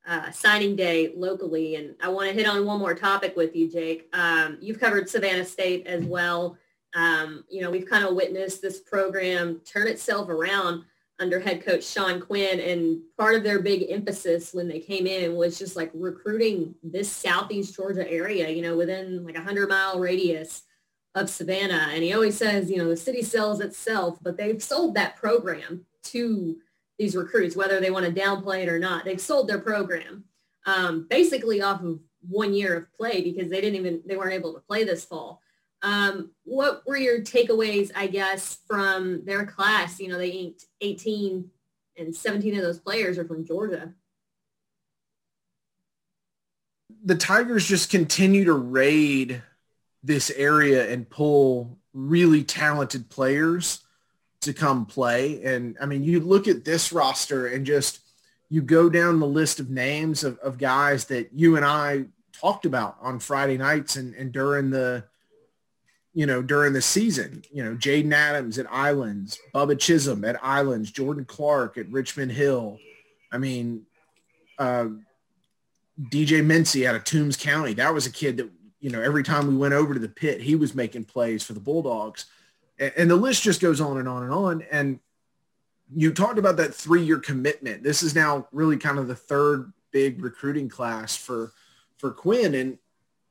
uh, 0.06 0.31
signing 0.31 0.76
day 0.76 1.12
locally. 1.17 1.76
And 1.76 1.94
I 2.03 2.09
want 2.09 2.29
to 2.29 2.35
hit 2.35 2.47
on 2.47 2.67
one 2.67 2.81
more 2.81 2.94
topic 2.94 3.37
with 3.37 3.55
you, 3.55 3.70
Jake. 3.70 4.09
Um, 4.12 4.59
you've 4.61 4.81
covered 4.81 5.09
Savannah 5.09 5.44
State 5.44 5.87
as 5.87 6.05
well. 6.05 6.59
Um, 6.94 7.44
you 7.49 7.62
know, 7.62 7.70
we've 7.70 7.88
kind 7.88 8.05
of 8.05 8.14
witnessed 8.14 8.61
this 8.61 8.81
program 8.81 9.61
turn 9.64 9.87
itself 9.87 10.29
around 10.29 10.85
under 11.19 11.38
head 11.38 11.64
coach 11.64 11.85
Sean 11.85 12.20
Quinn. 12.20 12.59
And 12.61 13.00
part 13.17 13.37
of 13.37 13.44
their 13.44 13.62
big 13.62 13.87
emphasis 13.91 14.53
when 14.53 14.67
they 14.67 14.81
came 14.81 15.06
in 15.06 15.37
was 15.37 15.59
just 15.59 15.76
like 15.76 15.91
recruiting 15.94 16.75
this 16.82 17.11
Southeast 17.11 17.76
Georgia 17.76 18.11
area, 18.11 18.49
you 18.49 18.62
know, 18.62 18.76
within 18.76 19.25
like 19.25 19.37
a 19.37 19.38
100 19.38 19.69
mile 19.69 20.00
radius 20.00 20.62
of 21.14 21.29
Savannah. 21.29 21.88
And 21.91 22.03
he 22.03 22.12
always 22.12 22.37
says, 22.37 22.70
you 22.70 22.79
know, 22.79 22.88
the 22.88 22.97
city 22.97 23.23
sells 23.23 23.61
itself, 23.61 24.19
but 24.23 24.37
they've 24.37 24.62
sold 24.62 24.94
that 24.94 25.17
program 25.17 25.85
to 26.05 26.56
these 26.99 27.17
recruits, 27.17 27.56
whether 27.56 27.81
they 27.81 27.91
want 27.91 28.06
to 28.06 28.12
downplay 28.12 28.62
it 28.62 28.69
or 28.69 28.79
not. 28.79 29.05
They've 29.05 29.20
sold 29.20 29.49
their 29.49 29.59
program 29.59 30.25
um, 30.67 31.06
basically 31.09 31.61
off 31.61 31.82
of 31.82 32.00
one 32.29 32.55
year 32.55 32.76
of 32.76 32.93
play 32.97 33.20
because 33.20 33.50
they 33.50 33.61
didn't 33.61 33.79
even 33.79 34.03
they 34.06 34.17
weren't 34.17 34.35
able 34.35 34.55
to 34.55 34.61
play 34.61 34.85
this 34.85 35.05
fall. 35.05 35.41
Um, 35.82 36.31
what 36.44 36.82
were 36.87 36.97
your 36.97 37.20
takeaways, 37.20 37.91
I 37.97 38.06
guess, 38.06 38.59
from 38.69 39.25
their 39.25 39.44
class? 39.44 39.99
You 39.99 40.09
know, 40.09 40.19
they 40.19 40.29
inked 40.29 40.67
18 40.81 41.50
and 41.97 42.14
17 42.14 42.56
of 42.56 42.62
those 42.62 42.79
players 42.79 43.19
are 43.19 43.26
from 43.26 43.44
Georgia. 43.44 43.93
The 47.05 47.17
Tigers 47.17 47.67
just 47.67 47.91
continue 47.91 48.44
to 48.44 48.53
raid 48.53 49.42
this 50.02 50.30
area 50.30 50.90
and 50.90 51.09
pull 51.09 51.78
really 51.94 52.42
talented 52.42 53.09
players 53.09 53.80
to 54.40 54.52
come 54.52 54.87
play. 54.87 55.42
And 55.44 55.76
I 55.80 55.87
mean, 55.87 56.02
you 56.02 56.21
look 56.21 56.49
at 56.49 56.64
this 56.64 56.92
roster 56.92 57.47
and 57.47 57.64
just 57.64 58.00
you 58.49 58.61
go 58.61 58.90
down 58.90 59.21
the 59.21 59.26
list 59.26 59.61
of 59.61 59.71
names 59.71 60.25
of, 60.25 60.38
of 60.40 60.59
guys 60.59 61.06
that 61.06 61.30
you 61.32 61.56
and 61.56 61.64
I 61.64 62.04
talked 62.32 62.66
about 62.66 62.97
on 63.00 63.18
Friday 63.18 63.56
nights 63.56 63.97
and, 63.97 64.14
and 64.14 64.32
during 64.32 64.71
the, 64.71 65.04
you 66.12 66.26
know, 66.26 66.42
during 66.42 66.73
the 66.73 66.82
season, 66.82 67.42
you 67.50 67.64
know, 67.64 67.75
Jaden 67.75 68.12
Adams 68.12 68.59
at 68.59 68.71
Islands, 68.71 69.38
Bubba 69.54 69.78
Chisholm 69.78 70.25
at 70.25 70.42
Islands, 70.44 70.90
Jordan 70.90 71.25
Clark 71.25 71.78
at 71.78 71.88
Richmond 71.90 72.32
Hill. 72.32 72.78
I 73.30 73.38
mean, 73.38 73.87
uh, 74.59 74.88
DJ 76.00 76.44
Mincy 76.44 76.87
out 76.87 76.94
of 76.94 77.04
Toombs 77.04 77.37
County. 77.37 77.75
That 77.75 77.94
was 77.94 78.06
a 78.06 78.12
kid 78.12 78.37
that, 78.38 78.50
you 78.82 78.90
know, 78.90 79.00
every 79.00 79.22
time 79.22 79.46
we 79.46 79.56
went 79.56 79.72
over 79.72 79.94
to 79.94 80.00
the 80.00 80.08
pit, 80.08 80.42
he 80.42 80.56
was 80.56 80.74
making 80.74 81.04
plays 81.04 81.42
for 81.42 81.54
the 81.54 81.60
Bulldogs 81.60 82.26
and 82.78 83.10
the 83.10 83.16
list 83.16 83.42
just 83.42 83.60
goes 83.60 83.80
on 83.80 83.98
and 83.98 84.08
on 84.08 84.22
and 84.24 84.32
on. 84.32 84.62
And 84.70 84.98
you 85.94 86.12
talked 86.12 86.38
about 86.38 86.56
that 86.56 86.74
three-year 86.74 87.18
commitment. 87.18 87.82
This 87.82 88.02
is 88.02 88.14
now 88.14 88.48
really 88.52 88.76
kind 88.76 88.98
of 88.98 89.08
the 89.08 89.14
third 89.14 89.72
big 89.90 90.22
recruiting 90.22 90.68
class 90.68 91.16
for 91.16 91.52
for 91.98 92.10
Quinn. 92.10 92.54
And 92.54 92.78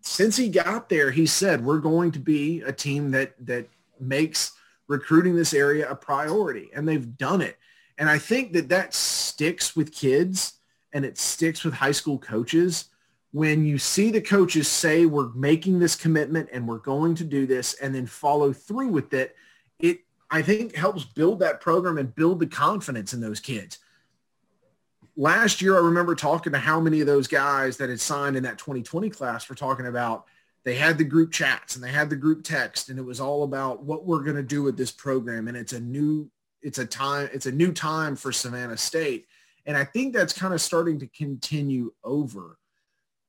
since 0.01 0.37
he 0.37 0.47
got 0.47 0.87
there, 0.87 1.11
he 1.11 1.25
said 1.25 1.65
we're 1.65 1.79
going 1.79 2.11
to 2.11 2.19
be 2.19 2.61
a 2.61 2.71
team 2.71 3.11
that 3.11 3.33
that 3.45 3.67
makes 3.99 4.53
recruiting 4.87 5.35
this 5.35 5.53
area 5.53 5.89
a 5.89 5.95
priority, 5.95 6.69
and 6.73 6.87
they've 6.87 7.17
done 7.17 7.41
it. 7.41 7.57
And 7.97 8.09
I 8.09 8.17
think 8.17 8.53
that 8.53 8.69
that 8.69 8.93
sticks 8.93 9.75
with 9.75 9.93
kids 9.93 10.53
and 10.93 11.05
it 11.05 11.17
sticks 11.17 11.63
with 11.63 11.73
high 11.73 11.91
school 11.91 12.17
coaches 12.17 12.85
when 13.31 13.65
you 13.65 13.77
see 13.77 14.11
the 14.11 14.21
coaches 14.21 14.67
say 14.67 15.05
we're 15.05 15.29
making 15.29 15.79
this 15.79 15.95
commitment 15.95 16.49
and 16.51 16.67
we're 16.67 16.79
going 16.79 17.15
to 17.15 17.23
do 17.23 17.47
this 17.47 17.73
and 17.75 17.95
then 17.95 18.05
follow 18.05 18.51
through 18.51 18.89
with 18.89 19.13
it, 19.13 19.35
it 19.79 19.99
I 20.29 20.41
think 20.41 20.75
helps 20.75 21.03
build 21.03 21.39
that 21.39 21.61
program 21.61 21.97
and 21.97 22.13
build 22.13 22.39
the 22.39 22.47
confidence 22.47 23.13
in 23.13 23.21
those 23.21 23.39
kids. 23.39 23.79
Last 25.17 25.61
year, 25.61 25.75
I 25.75 25.81
remember 25.81 26.15
talking 26.15 26.53
to 26.53 26.59
how 26.59 26.79
many 26.79 27.01
of 27.01 27.07
those 27.07 27.27
guys 27.27 27.77
that 27.77 27.89
had 27.89 27.99
signed 27.99 28.35
in 28.35 28.43
that 28.43 28.57
2020 28.57 29.09
class 29.09 29.47
were 29.49 29.55
talking 29.55 29.87
about 29.87 30.25
they 30.63 30.75
had 30.75 30.97
the 30.97 31.03
group 31.03 31.31
chats 31.31 31.75
and 31.75 31.83
they 31.83 31.89
had 31.89 32.09
the 32.09 32.15
group 32.15 32.43
text 32.43 32.89
and 32.89 32.99
it 32.99 33.01
was 33.03 33.19
all 33.19 33.43
about 33.43 33.83
what 33.83 34.05
we're 34.05 34.23
going 34.23 34.35
to 34.35 34.43
do 34.43 34.61
with 34.61 34.77
this 34.77 34.91
program. 34.91 35.47
And 35.47 35.57
it's 35.57 35.73
a 35.73 35.79
new, 35.79 36.29
it's 36.61 36.77
a 36.77 36.85
time, 36.85 37.29
it's 37.33 37.45
a 37.45 37.51
new 37.51 37.71
time 37.71 38.15
for 38.15 38.31
Savannah 38.31 38.77
State. 38.77 39.25
And 39.65 39.75
I 39.75 39.83
think 39.83 40.13
that's 40.13 40.33
kind 40.33 40.53
of 40.53 40.61
starting 40.61 40.99
to 40.99 41.07
continue 41.07 41.93
over 42.03 42.57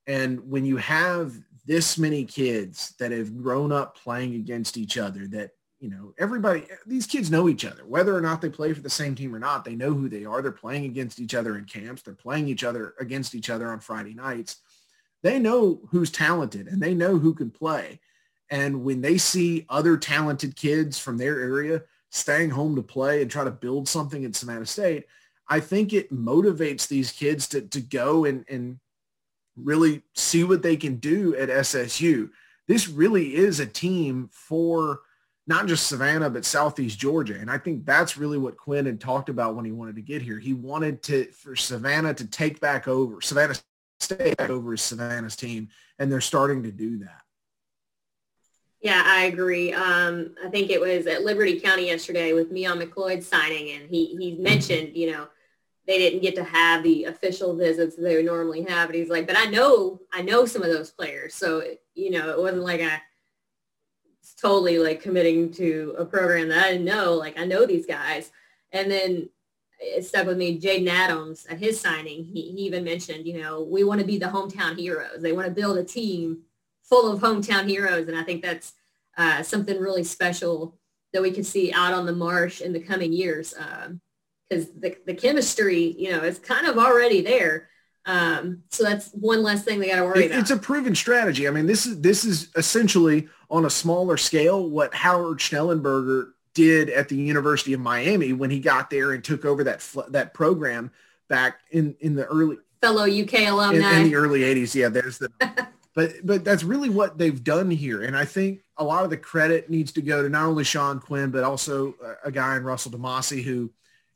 and 0.07 0.49
when 0.51 0.65
you 0.65 0.77
have 0.79 1.35
this 1.65 1.97
many 1.97 2.25
kids 2.25 2.95
that 2.99 3.13
have 3.13 3.37
grown 3.37 3.71
up 3.71 3.97
playing 3.97 4.35
against 4.35 4.77
each 4.77 4.99
other, 4.99 5.27
that 5.29 5.51
you 5.83 5.91
know, 5.91 6.15
everybody, 6.17 6.65
these 6.87 7.09
kids 7.09 7.29
know 7.29 7.49
each 7.49 7.65
other, 7.65 7.85
whether 7.85 8.17
or 8.17 8.21
not 8.21 8.41
they 8.41 8.49
play 8.49 8.73
for 8.73 8.81
the 8.81 8.89
same 8.89 9.17
team 9.17 9.35
or 9.35 9.41
not. 9.41 9.65
They 9.65 9.75
know 9.75 9.93
who 9.93 10.09
they 10.09 10.25
are. 10.25 10.41
They're 10.41 10.53
playing 10.53 10.85
against 10.85 11.19
each 11.19 11.35
other 11.35 11.59
in 11.59 11.65
camps. 11.65 12.03
They're 12.03 12.15
playing 12.15 12.47
each 12.47 12.63
other 12.63 12.95
against 13.01 13.35
each 13.35 13.51
other 13.51 13.69
on 13.73 13.81
Friday 13.81 14.15
nights. 14.15 14.59
They 15.25 15.41
know 15.41 15.81
who's 15.91 16.13
talented 16.13 16.69
and 16.69 16.81
they 16.81 16.95
know 16.95 17.19
who 17.19 17.35
can 17.35 17.51
play. 17.51 17.99
And 18.49 18.85
when 18.85 19.01
they 19.01 19.19
see 19.19 19.67
other 19.69 19.97
talented 19.97 20.55
kids 20.55 21.01
from 21.01 21.19
their 21.19 21.41
area 21.41 21.83
staying 22.11 22.51
home 22.51 22.77
to 22.77 22.83
play 22.83 23.21
and 23.21 23.29
try 23.29 23.43
to 23.43 23.51
build 23.51 23.89
something 23.89 24.25
at 24.25 24.37
Savannah 24.37 24.67
State, 24.67 25.07
I 25.49 25.59
think 25.59 25.93
it 25.93 26.13
motivates 26.13 26.87
these 26.87 27.11
kids 27.11 27.49
to, 27.49 27.63
to 27.63 27.81
go 27.81 28.25
and, 28.25 28.45
and 28.49 28.79
really 29.57 30.03
see 30.15 30.45
what 30.45 30.63
they 30.63 30.77
can 30.77 30.97
do 30.97 31.37
at 31.37 31.49
SSU. 31.49 32.31
This 32.69 32.89
really 32.89 33.35
is 33.35 33.61
a 33.61 33.67
team 33.67 34.31
for 34.33 35.01
not 35.47 35.67
just 35.67 35.89
Savannah, 35.89 36.31
but 36.31 36.45
Southeast 36.45 36.99
Georgia. 36.99 37.35
And 37.39 37.51
I 37.51 37.59
think 37.59 37.85
that's 37.85 38.17
really 38.17 38.39
what 38.39 38.57
Quinn 38.57 38.87
had 38.87 39.01
talked 39.01 39.29
about 39.29 39.57
when 39.57 39.65
he 39.65 39.73
wanted 39.73 39.97
to 39.97 40.03
get 40.03 40.23
here. 40.23 40.39
He 40.39 40.55
wanted 40.55 41.03
to 41.05 41.25
for 41.33 41.57
Savannah 41.57 42.15
to 42.15 42.27
take 42.27 42.61
back 42.61 42.87
over, 42.87 43.21
Savannah 43.21 43.55
State 44.01 44.41
over 44.41 44.73
as 44.73 44.83
Savannah's 44.83 45.37
team, 45.37 45.69
and 45.99 46.11
they're 46.11 46.21
starting 46.21 46.63
to 46.65 46.73
do 46.73 46.99
that. 46.99 47.23
Yeah, 48.81 49.03
I 49.05 49.25
agree. 49.25 49.73
Um, 49.73 50.35
I 50.45 50.49
think 50.49 50.71
it 50.71 50.81
was 50.81 51.07
at 51.07 51.23
Liberty 51.23 51.61
County 51.61 51.87
yesterday 51.87 52.33
with 52.33 52.53
Mion 52.53 52.83
McLeod 52.83 53.23
signing, 53.23 53.71
and 53.71 53.89
he 53.89 54.17
he 54.17 54.37
mentioned, 54.39 54.97
you 54.97 55.13
know, 55.13 55.29
they 55.87 55.99
didn't 55.99 56.23
get 56.23 56.37
to 56.37 56.45
have 56.45 56.83
the 56.83 57.05
official 57.05 57.57
visits 57.57 57.97
they 57.97 58.17
would 58.17 58.25
normally 58.25 58.63
have, 58.63 58.89
and 58.89 58.99
he's 58.99 59.11
like, 59.11 59.27
but 59.27 59.37
I 59.37 59.47
know 59.47 60.01
I 60.13 60.23
know 60.23 60.47
some 60.47 60.63
of 60.63 60.69
those 60.69 60.91
players, 60.91 61.35
so 61.35 61.63
you 61.95 62.11
know, 62.11 62.31
it 62.31 62.39
wasn't 62.39 62.63
like 62.63 62.81
I 62.81 62.95
a 62.95 63.01
totally 64.43 64.79
like 64.79 65.01
committing 65.01 65.53
to 65.53 65.95
a 65.99 66.05
program 66.05 66.49
that 66.49 66.65
I 66.65 66.73
didn't 66.73 66.85
know. 66.85 67.15
Like 67.15 67.39
I 67.39 67.45
know 67.45 67.65
these 67.65 67.87
guys. 67.87 68.33
And 68.73 68.91
then 68.91 69.29
it 69.79 70.05
stuck 70.05 70.27
with 70.27 70.37
me. 70.37 70.61
Jaden 70.61 70.89
Adams 70.89 71.47
at 71.47 71.59
his 71.59 71.81
signing, 71.81 72.25
he, 72.25 72.51
he 72.51 72.63
even 72.63 72.85
mentioned, 72.85 73.27
you 73.27 73.41
know, 73.41 73.63
we 73.63 73.85
want 73.85 74.01
to 74.01 74.07
be 74.07 74.19
the 74.19 74.27
hometown 74.27 74.77
heroes. 74.77 75.23
They 75.23 75.33
want 75.33 75.47
to 75.47 75.55
build 75.55 75.79
a 75.79 75.85
team 75.85 76.43
full 76.83 77.11
of 77.11 77.21
hometown 77.21 77.69
heroes. 77.69 78.09
And 78.09 78.17
I 78.17 78.23
think 78.23 78.43
that's 78.43 78.73
uh, 79.17 79.43
something 79.43 79.79
really 79.79 80.05
special 80.05 80.77
that 81.13 81.23
we 81.23 81.31
can 81.31 81.45
see 81.45 81.73
out 81.73 81.93
on 81.93 82.07
the 82.07 82.13
marsh 82.13 82.61
in 82.61 82.73
the 82.73 82.81
coming 82.81 83.13
years. 83.13 83.55
Because 84.53 84.71
the, 84.73 84.97
the 85.07 85.15
chemistry, 85.15 85.95
you 85.99 86.11
know, 86.11 86.23
is 86.23 86.39
kind 86.39 86.67
of 86.67 86.77
already 86.77 87.23
there. 87.23 87.69
Um, 88.05 88.63
so 88.71 88.83
that's 88.85 89.11
one 89.13 89.43
less 89.43 89.65
thing 89.65 89.79
they 89.79 89.89
got 89.89 89.97
to 89.97 90.05
worry 90.05 90.25
it, 90.25 90.27
about. 90.27 90.41
It's 90.41 90.51
a 90.51 90.57
proven 90.57 90.95
strategy. 90.95 91.47
I 91.47 91.51
mean, 91.51 91.67
this 91.67 91.87
is 91.87 92.01
this 92.01 92.25
is 92.25 92.49
essentially 92.57 93.29
on 93.49 93.65
a 93.65 93.71
smaller 93.71 94.17
scale 94.17 94.69
what 94.69 94.93
Howard 94.95 95.39
Schnellenberger 95.39 96.33
did 96.55 96.91
at 96.91 97.09
the 97.09 97.17
University 97.17 97.73
of 97.73 97.81
Miami 97.81 98.33
when 98.33 98.51
he 98.51 98.61
got 98.61 98.91
there 98.91 99.13
and 99.13 99.23
took 99.23 99.45
over 99.45 99.65
that 99.65 99.87
that 100.09 100.35
program 100.35 100.91
back 101.29 101.61
in 101.71 101.95
in 102.01 102.15
the 102.15 102.27
early 102.27 102.59
fellow 102.81 103.05
UK 103.05 103.49
alumni 103.49 103.93
in, 103.93 104.03
in 104.03 104.11
the 104.11 104.17
early 104.17 104.41
80s. 104.41 104.75
Yeah, 104.75 104.89
there's 104.89 105.19
the 105.19 105.31
but 105.95 106.13
but 106.25 106.45
that's 106.45 106.65
really 106.65 106.91
what 106.91 107.19
they've 107.19 107.43
done 107.43 107.71
here 107.71 108.03
and 108.03 108.17
I 108.17 108.25
think 108.25 108.61
a 108.79 108.85
lot 108.85 109.05
of 109.05 109.11
the 109.11 109.17
credit 109.17 109.71
needs 109.71 109.93
to 109.93 110.03
go 110.03 110.23
to 110.23 110.29
not 110.29 110.47
only 110.47 110.65
Sean 110.65 110.99
Quinn 110.99 111.31
but 111.31 111.45
also 111.45 111.95
a, 112.05 112.29
a 112.29 112.33
guy 112.33 112.57
in 112.57 112.65
Russell 112.65 112.91
DeMasi 112.91 113.43
who 113.43 113.71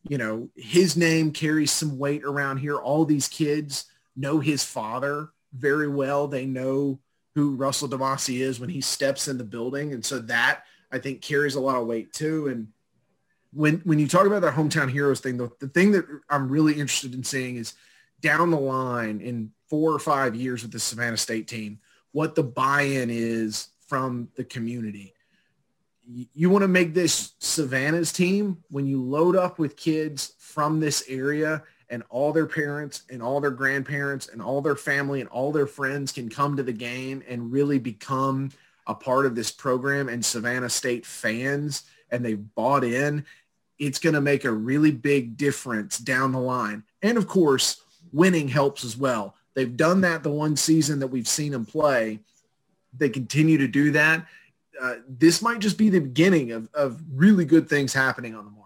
you 0.09 0.19
know, 0.19 0.49
his 0.55 0.97
name 0.97 1.33
carries 1.33 1.71
some 1.71 1.99
weight 1.99 2.25
around 2.25 2.59
here. 2.59 2.77
All 2.77 3.05
these 3.05 3.29
kids 3.29 3.87
know 4.15 4.41
his 4.41 4.65
father 4.65 5.31
very 5.53 5.89
well. 5.89 6.29
They 6.29 6.47
know 6.47 7.01
who 7.35 7.57
Russell 7.57 7.89
DeMasi 7.89 8.41
is 8.41 8.61
when 8.61 8.71
he 8.71 8.81
steps 8.81 9.29
in 9.29 9.39
the 9.39 9.45
building. 9.45 9.93
And 9.93 10.05
so 10.05 10.19
that 10.21 10.63
I 10.91 10.99
think 10.99 11.21
carries 11.21 11.55
a 11.55 11.61
lot 11.61 11.77
of 11.77 11.87
weight 11.87 12.13
too. 12.13 12.49
And 12.49 12.69
when, 13.53 13.79
when 13.85 13.99
you 13.99 14.09
talk 14.09 14.27
about 14.27 14.43
that 14.43 14.55
hometown 14.55 14.91
heroes 14.91 15.21
thing, 15.21 15.37
the, 15.37 15.51
the 15.61 15.69
thing 15.69 15.93
that 15.93 16.07
I'm 16.31 16.49
really 16.49 16.73
interested 16.75 17.15
in 17.15 17.25
seeing 17.25 17.57
is 17.57 17.75
down 18.21 18.51
the 18.51 18.59
line 18.59 19.21
in 19.21 19.53
four 19.69 19.93
or 19.93 19.99
five 19.99 20.35
years 20.35 20.63
with 20.63 20.73
the 20.73 20.79
Savannah 20.79 21.17
State 21.17 21.49
team, 21.49 21.79
what 22.13 22.35
the 22.35 22.43
buy-in 22.43 23.11
is 23.11 23.69
from 23.87 24.29
the 24.37 24.45
community 24.45 25.13
you 26.09 26.51
want 26.51 26.63
to 26.63 26.69
make 26.69 26.95
this 26.95 27.33
Savannah's 27.39 28.13
team 28.13 28.59
when 28.71 28.87
you 28.87 29.03
load 29.03 29.37
up 29.37 29.59
with 29.59 29.77
kids 29.77 30.35
from 30.39 30.79
this 30.79 31.05
area 31.09 31.63
and 31.91 32.03
all 32.11 32.33
their 32.33 32.47
parents 32.47 33.03
and 33.11 33.23
all 33.23 33.41
their 33.41 33.51
grandparents 33.51 34.29
and 34.29 34.41
all 34.41 34.61
their 34.61 34.77
family 34.77 35.21
and 35.21 35.29
all 35.31 35.53
their 35.53 35.67
friends 35.67 36.13
can 36.13 36.29
come 36.29 36.57
to 36.57 36.63
the 36.63 36.73
game 36.73 37.23
and 37.29 37.53
really 37.53 37.79
become 37.79 38.51
a 38.87 38.95
part 38.95 39.27
of 39.27 39.35
this 39.35 39.51
program 39.51 40.09
and 40.09 40.25
Savannah 40.25 40.71
State 40.71 41.05
fans 41.05 41.83
and 42.11 42.25
they've 42.25 42.55
bought 42.55 42.85
in, 42.85 43.25
it's 43.79 43.99
going 43.99 44.15
to 44.15 44.21
make 44.21 44.45
a 44.45 44.51
really 44.51 44.93
big 44.93 45.37
difference 45.37 45.99
down 45.99 46.33
the 46.33 46.39
line. 46.39 46.85
And 47.03 47.19
of 47.19 47.27
course, 47.27 47.83
winning 48.13 48.49
helps 48.49 48.85
as 48.85 48.97
well. 48.97 49.35
They've 49.55 49.77
done 49.77 50.03
that 50.03 50.23
the 50.23 50.31
one 50.31 50.57
season 50.57 51.01
that 51.01 51.09
we've 51.09 51.29
seen 51.29 51.53
them 51.53 51.67
play. 51.67 52.21
They 52.97 53.09
continue 53.09 53.59
to 53.59 53.69
do 53.69 53.91
that 53.93 54.27
uh, 54.81 54.95
this 55.09 55.43
might 55.43 55.59
just 55.59 55.79
be 55.79 55.89
the 55.89 56.01
beginning 56.01 56.53
of, 56.53 56.69
of 56.75 57.03
really 57.13 57.45
good 57.45 57.69
things 57.69 57.93
happening 57.93 58.35
on 58.35 58.45
the 58.45 58.51
marsh. 58.51 58.63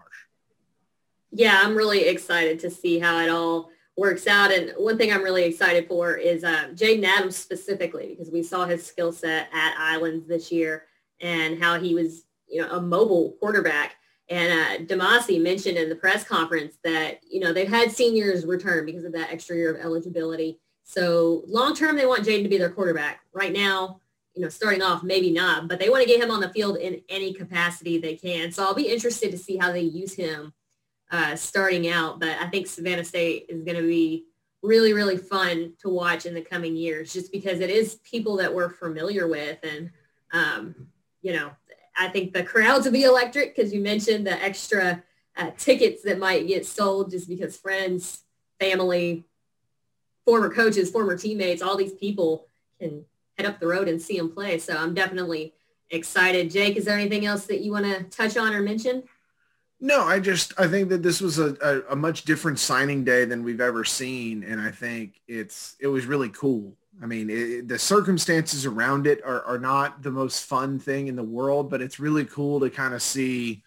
Yeah, 1.31 1.61
I'm 1.63 1.75
really 1.75 2.07
excited 2.07 2.59
to 2.59 2.69
see 2.69 2.99
how 2.99 3.19
it 3.19 3.29
all 3.29 3.69
works 3.97 4.27
out. 4.27 4.51
And 4.51 4.73
one 4.77 4.97
thing 4.97 5.13
I'm 5.13 5.23
really 5.23 5.43
excited 5.43 5.87
for 5.87 6.15
is 6.15 6.43
uh, 6.43 6.69
Jaden 6.73 7.05
Adams 7.05 7.37
specifically, 7.37 8.07
because 8.09 8.31
we 8.31 8.43
saw 8.43 8.65
his 8.65 8.85
skill 8.85 9.11
set 9.13 9.47
at 9.53 9.75
Islands 9.77 10.27
this 10.27 10.51
year 10.51 10.85
and 11.21 11.61
how 11.61 11.79
he 11.79 11.95
was, 11.95 12.23
you 12.47 12.61
know, 12.61 12.69
a 12.71 12.81
mobile 12.81 13.37
quarterback. 13.39 13.95
And 14.27 14.51
uh, 14.51 14.93
DeMasi 14.93 15.41
mentioned 15.41 15.77
in 15.77 15.87
the 15.87 15.95
press 15.95 16.23
conference 16.25 16.77
that, 16.83 17.19
you 17.29 17.39
know, 17.39 17.53
they've 17.53 17.67
had 17.67 17.91
seniors 17.91 18.45
return 18.45 18.85
because 18.85 19.05
of 19.05 19.13
that 19.13 19.31
extra 19.31 19.55
year 19.55 19.73
of 19.73 19.79
eligibility. 19.79 20.59
So 20.83 21.43
long 21.47 21.75
term, 21.75 21.95
they 21.95 22.05
want 22.05 22.25
Jaden 22.25 22.43
to 22.43 22.49
be 22.49 22.57
their 22.57 22.69
quarterback. 22.69 23.21
Right 23.33 23.53
now, 23.53 24.00
you 24.33 24.41
know, 24.41 24.49
starting 24.49 24.81
off, 24.81 25.03
maybe 25.03 25.31
not, 25.31 25.67
but 25.67 25.79
they 25.79 25.89
want 25.89 26.01
to 26.01 26.07
get 26.07 26.21
him 26.21 26.31
on 26.31 26.39
the 26.39 26.49
field 26.49 26.77
in 26.77 27.01
any 27.09 27.33
capacity 27.33 27.97
they 27.97 28.15
can. 28.15 28.51
So 28.51 28.63
I'll 28.63 28.73
be 28.73 28.87
interested 28.87 29.31
to 29.31 29.37
see 29.37 29.57
how 29.57 29.71
they 29.71 29.81
use 29.81 30.13
him 30.13 30.53
uh, 31.11 31.35
starting 31.35 31.89
out. 31.89 32.19
But 32.19 32.37
I 32.39 32.47
think 32.47 32.67
Savannah 32.67 33.03
State 33.03 33.47
is 33.49 33.63
going 33.63 33.77
to 33.77 33.83
be 33.83 34.25
really, 34.63 34.93
really 34.93 35.17
fun 35.17 35.73
to 35.81 35.89
watch 35.89 36.25
in 36.25 36.33
the 36.33 36.41
coming 36.41 36.75
years, 36.75 37.11
just 37.11 37.31
because 37.31 37.59
it 37.59 37.69
is 37.69 37.95
people 37.95 38.37
that 38.37 38.53
we're 38.53 38.69
familiar 38.69 39.27
with. 39.27 39.57
And, 39.63 39.91
um, 40.31 40.87
you 41.21 41.33
know, 41.33 41.51
I 41.97 42.07
think 42.07 42.31
the 42.31 42.43
crowds 42.43 42.85
will 42.85 42.93
be 42.93 43.03
electric 43.03 43.55
because 43.55 43.73
you 43.73 43.81
mentioned 43.81 44.25
the 44.25 44.41
extra 44.41 45.03
uh, 45.35 45.51
tickets 45.57 46.03
that 46.03 46.19
might 46.19 46.47
get 46.47 46.65
sold 46.65 47.11
just 47.11 47.27
because 47.27 47.57
friends, 47.57 48.23
family, 48.59 49.25
former 50.25 50.53
coaches, 50.53 50.89
former 50.89 51.17
teammates, 51.17 51.61
all 51.61 51.75
these 51.75 51.93
people 51.93 52.47
can 52.79 53.03
head 53.41 53.51
up 53.51 53.59
the 53.59 53.67
road 53.67 53.87
and 53.87 54.01
see 54.01 54.17
him 54.17 54.29
play. 54.29 54.57
So 54.57 54.75
I'm 54.75 54.93
definitely 54.93 55.53
excited. 55.89 56.51
Jake, 56.51 56.77
is 56.77 56.85
there 56.85 56.97
anything 56.97 57.25
else 57.25 57.45
that 57.47 57.61
you 57.61 57.71
want 57.71 57.85
to 57.85 58.03
touch 58.03 58.37
on 58.37 58.53
or 58.53 58.61
mention? 58.61 59.03
No, 59.79 60.03
I 60.03 60.19
just 60.19 60.53
I 60.59 60.67
think 60.67 60.89
that 60.89 61.01
this 61.01 61.21
was 61.21 61.39
a, 61.39 61.55
a, 61.61 61.93
a, 61.93 61.95
much 61.95 62.23
different 62.23 62.59
signing 62.59 63.03
day 63.03 63.25
than 63.25 63.43
we've 63.43 63.59
ever 63.59 63.83
seen, 63.83 64.43
and 64.43 64.61
I 64.61 64.69
think 64.69 65.19
it's 65.27 65.75
it 65.79 65.87
was 65.87 66.05
really 66.05 66.29
cool. 66.29 66.77
I 67.01 67.07
mean, 67.07 67.31
it, 67.31 67.67
the 67.67 67.79
circumstances 67.79 68.67
around 68.67 69.07
it 69.07 69.23
are, 69.25 69.41
are 69.43 69.57
not 69.57 70.03
the 70.03 70.11
most 70.11 70.45
fun 70.45 70.77
thing 70.77 71.07
in 71.07 71.15
the 71.15 71.23
world, 71.23 71.71
but 71.71 71.81
it's 71.81 71.99
really 71.99 72.25
cool 72.25 72.59
to 72.59 72.69
kind 72.69 72.93
of 72.93 73.01
see 73.01 73.63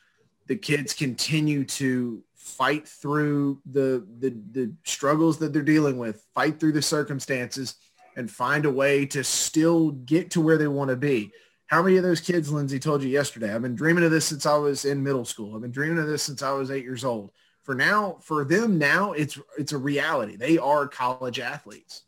the 0.47 0.55
kids 0.55 0.93
continue 0.93 1.65
to 1.65 2.23
fight 2.37 2.87
through 2.87 3.61
the, 3.67 4.07
the 4.21 4.37
the 4.53 4.73
struggles 4.85 5.39
that 5.39 5.53
they're 5.53 5.63
dealing 5.63 5.99
with, 5.99 6.25
fight 6.33 6.61
through 6.61 6.73
the 6.73 6.83
circumstances, 6.83 7.75
and 8.17 8.31
find 8.31 8.65
a 8.65 8.71
way 8.71 9.07
to 9.07 9.25
still 9.25 9.91
get 9.91 10.31
to 10.33 10.41
where 10.41 10.59
they 10.59 10.69
want 10.69 10.91
to 10.91 10.97
be. 10.97 11.33
How 11.67 11.83
many 11.83 11.97
of 11.97 12.03
those 12.03 12.21
kids, 12.21 12.53
Lindsay, 12.53 12.79
told 12.79 13.03
you 13.03 13.09
yesterday? 13.09 13.55
I've 13.55 13.63
been 13.63 13.75
dreaming 13.75 14.05
of 14.05 14.11
this 14.11 14.27
since 14.27 14.47
I 14.47 14.57
was 14.57 14.85
in 14.85 15.03
middle 15.03 15.25
school. 15.25 15.55
I've 15.55 15.63
been 15.63 15.71
dreaming 15.71 15.99
of 15.99 16.07
this 16.07 16.23
since 16.23 16.43
I 16.43 16.53
was 16.53 16.71
eight 16.71 16.85
years 16.85 17.05
old. 17.05 17.31
For 17.63 17.75
now, 17.75 18.19
for 18.21 18.45
them 18.45 18.77
now, 18.77 19.13
it's 19.13 19.39
it's 19.59 19.73
a 19.73 19.79
reality. 19.79 20.37
They 20.37 20.59
are 20.59 20.87
college 20.87 21.41
athletes. 21.41 22.03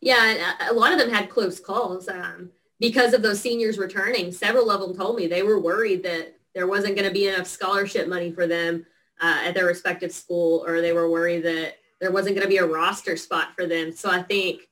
Yeah, 0.00 0.54
a 0.68 0.74
lot 0.74 0.92
of 0.92 0.98
them 0.98 1.10
had 1.10 1.30
close 1.30 1.60
calls 1.60 2.08
um, 2.08 2.50
because 2.80 3.14
of 3.14 3.22
those 3.22 3.40
seniors 3.40 3.78
returning. 3.78 4.32
Several 4.32 4.68
of 4.70 4.80
them 4.80 4.96
told 4.96 5.14
me 5.14 5.28
they 5.28 5.44
were 5.44 5.60
worried 5.60 6.02
that 6.02 6.34
there 6.52 6.66
wasn't 6.66 6.96
going 6.96 7.06
to 7.06 7.14
be 7.14 7.28
enough 7.28 7.46
scholarship 7.46 8.08
money 8.08 8.32
for 8.32 8.48
them 8.48 8.84
uh, 9.20 9.42
at 9.44 9.54
their 9.54 9.66
respective 9.66 10.10
school, 10.10 10.64
or 10.66 10.80
they 10.80 10.92
were 10.92 11.08
worried 11.08 11.44
that 11.44 11.76
there 12.00 12.10
wasn't 12.10 12.34
going 12.34 12.44
to 12.44 12.50
be 12.50 12.58
a 12.58 12.66
roster 12.66 13.16
spot 13.16 13.54
for 13.54 13.66
them. 13.66 13.92
So 13.92 14.10
I 14.10 14.22
think 14.22 14.62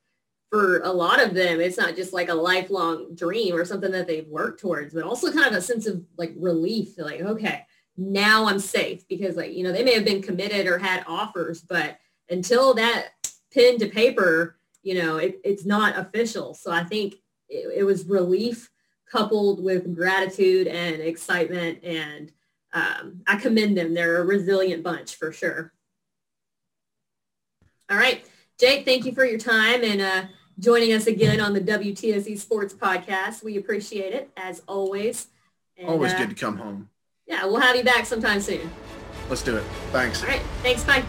for 0.50 0.80
a 0.80 0.90
lot 0.90 1.23
of 1.23 1.33
them, 1.33 1.61
it's 1.61 1.78
not 1.78 1.95
just 1.95 2.12
like 2.12 2.28
a 2.28 2.35
lifelong 2.35 3.14
dream 3.14 3.54
or 3.54 3.64
something 3.64 3.92
that 3.92 4.09
they've 4.09 4.26
worked 4.26 4.61
towards, 4.61 4.92
but 4.92 5.04
also 5.04 5.33
kind 5.33 5.47
of 5.47 5.54
a 5.54 5.62
sense 5.62 5.87
of 5.87 6.04
like 6.19 6.35
relief. 6.37 6.99
Like, 6.99 7.21
okay, 7.21 7.64
now 7.97 8.47
I'm 8.47 8.59
safe 8.59 9.07
because 9.09 9.37
like, 9.37 9.52
you 9.52 9.62
know, 9.62 9.71
they 9.71 9.85
may 9.85 9.95
have 9.95 10.04
been 10.04 10.23
committed 10.23 10.66
or 10.66 10.78
had 10.78 11.04
offers, 11.07 11.61
but 11.61 11.99
until 12.28 12.75
that 12.75 13.11
pen 13.54 13.78
to 13.78 13.87
paper, 13.87 14.57
you 14.83 14.95
know, 14.95 15.19
it, 15.19 15.40
it's 15.45 15.64
not 15.64 15.97
official. 15.97 16.54
So 16.54 16.73
I 16.73 16.83
think 16.83 17.14
it, 17.49 17.78
it 17.78 17.85
was 17.85 18.07
relief 18.07 18.71
coupled 19.11 19.62
with 19.62 19.95
gratitude 19.95 20.66
and 20.66 21.00
excitement. 21.00 21.85
And 21.85 22.33
um, 22.73 23.23
I 23.26 23.37
commend 23.37 23.76
them. 23.76 23.95
They're 23.95 24.21
a 24.21 24.25
resilient 24.25 24.83
bunch 24.83 25.16
for 25.16 25.33
sure. 25.33 25.73
All 27.88 27.97
right. 27.97 28.25
Jake, 28.59 28.85
thank 28.85 29.04
you 29.04 29.12
for 29.12 29.25
your 29.25 29.38
time 29.38 29.83
and 29.83 30.00
uh, 30.00 30.23
joining 30.59 30.92
us 30.92 31.07
again 31.07 31.40
on 31.40 31.52
the 31.52 31.61
WTSE 31.61 32.38
Sports 32.38 32.75
Podcast. 32.75 33.42
We 33.42 33.57
appreciate 33.57 34.12
it 34.12 34.30
as 34.37 34.62
always. 34.66 35.28
And, 35.76 35.88
always 35.88 36.12
uh, 36.12 36.19
good 36.19 36.30
to 36.30 36.35
come 36.35 36.57
home. 36.57 36.90
Yeah, 37.26 37.45
we'll 37.45 37.61
have 37.61 37.76
you 37.76 37.85
back 37.85 38.07
sometime 38.07 38.40
soon. 38.40 38.71
Let's 39.28 39.42
do 39.42 39.57
it. 39.57 39.64
Thanks. 39.92 40.23
All 40.23 40.28
right. 40.28 40.42
Thanks. 40.62 40.85
Bye. 40.85 41.04